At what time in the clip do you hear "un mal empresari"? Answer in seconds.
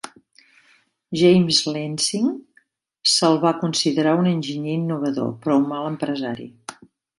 5.63-6.53